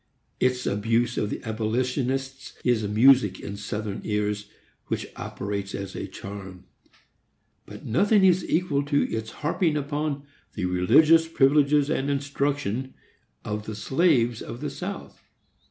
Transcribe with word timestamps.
Its 0.39 0.65
abuse 0.65 1.15
of 1.15 1.29
the 1.29 1.43
abolitionists 1.47 2.53
is 2.63 2.87
music 2.87 3.39
in 3.39 3.55
Southern 3.55 4.01
ears, 4.03 4.49
which 4.87 5.05
operates 5.15 5.75
as 5.75 5.93
a 5.95 6.07
charm. 6.07 6.63
But 7.67 7.85
nothing 7.85 8.25
is 8.25 8.43
equal 8.49 8.81
to 8.85 9.03
its 9.13 9.29
harping 9.29 9.77
upon 9.77 10.23
the 10.55 10.65
"religious 10.65 11.27
privileges 11.27 11.87
and 11.91 12.09
instruction" 12.09 12.95
of 13.45 13.67
the 13.67 13.75
slaves 13.75 14.41
of 14.41 14.59
the 14.59 14.71
South. 14.71 15.21